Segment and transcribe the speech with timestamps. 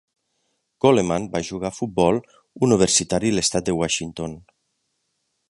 [0.85, 2.17] Coleman va jugar a futbol
[2.69, 4.37] universitari a l'estat de Washington.